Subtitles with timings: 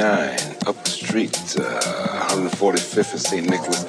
[0.00, 3.48] up the street, uh, 145th of St.
[3.48, 3.79] Nicholas.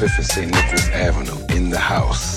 [0.00, 0.50] 5th and St.
[0.50, 2.29] Nicholas Avenue in the house.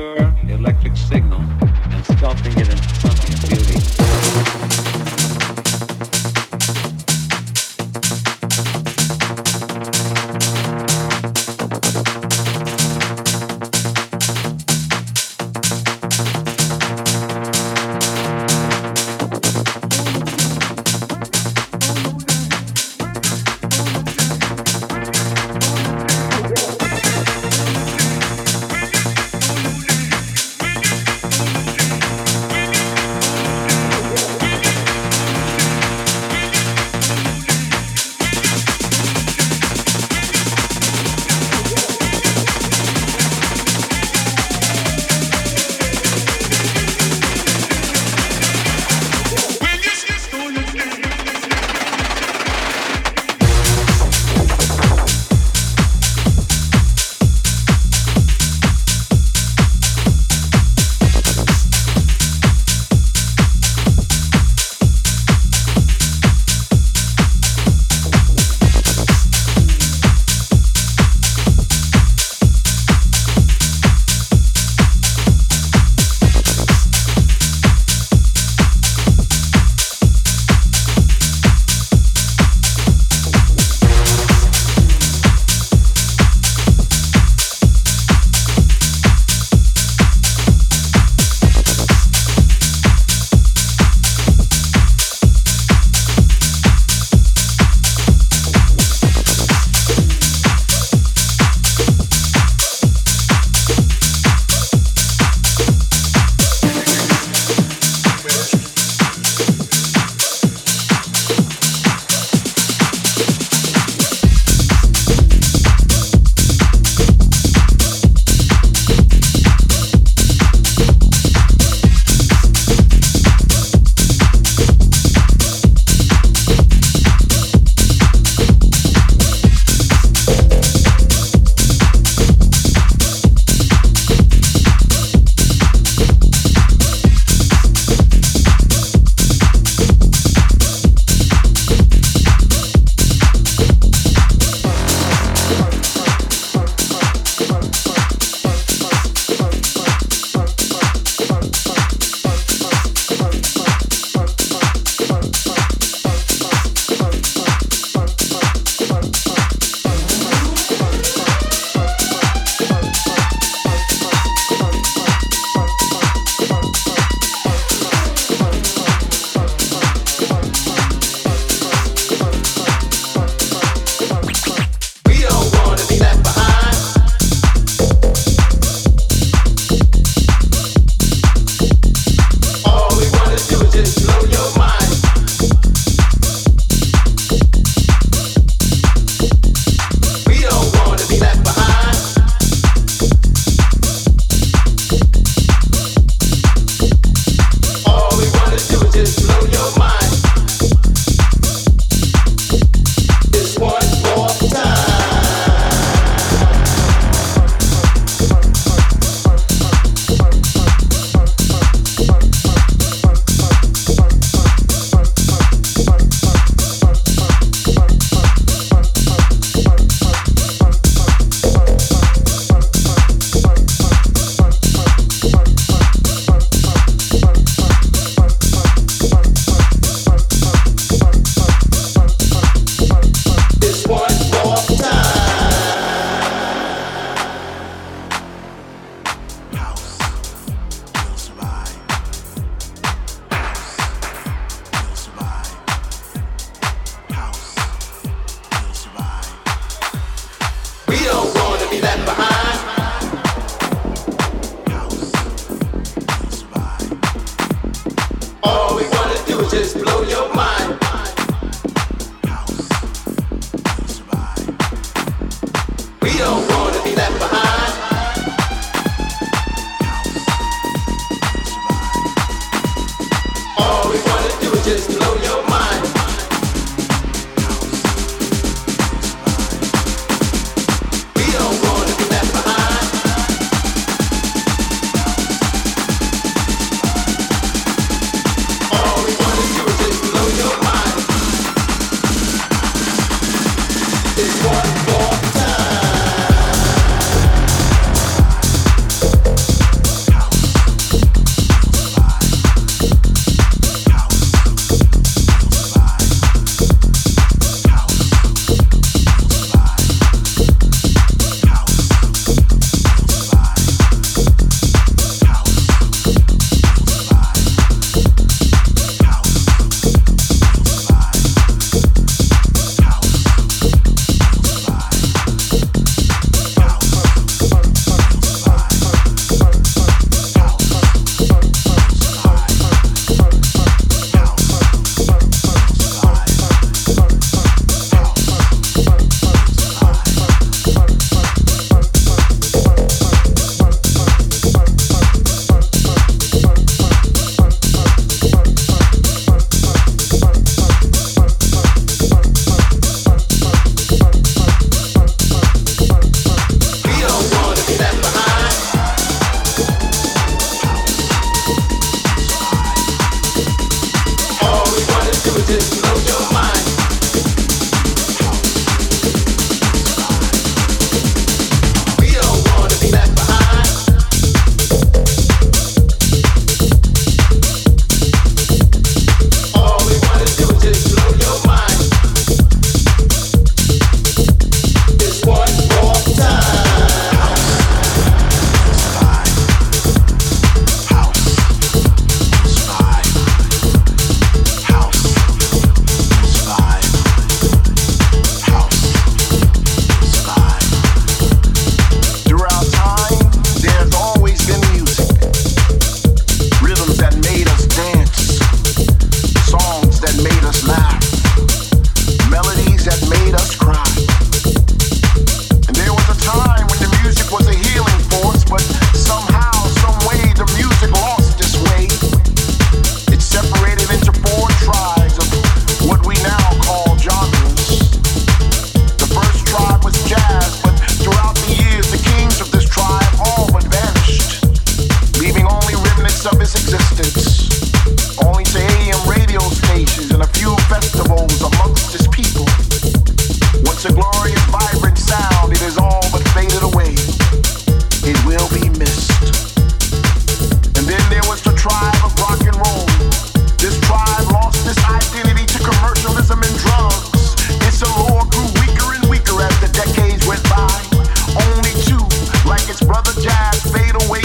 [0.00, 3.59] Pure electric signal and sculpting it into something of beauty.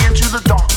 [0.04, 0.75] into the dark.